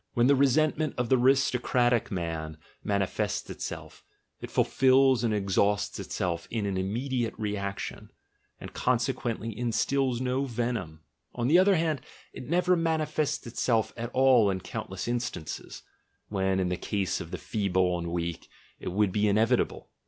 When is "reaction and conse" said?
7.37-9.13